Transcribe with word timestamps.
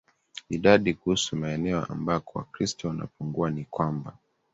idadi 0.49 0.93
Kuhusu 0.93 1.35
maeneo 1.35 1.85
ambako 1.85 2.39
Wakristo 2.39 2.87
wanapungua 2.87 3.49
ni 3.51 3.65
kwamba 3.65 4.17